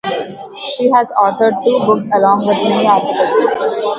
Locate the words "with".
2.47-2.57